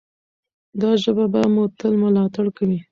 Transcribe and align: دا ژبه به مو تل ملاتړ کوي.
دا 0.81 0.91
ژبه 1.03 1.25
به 1.33 1.41
مو 1.53 1.63
تل 1.79 1.93
ملاتړ 2.03 2.45
کوي. 2.57 2.79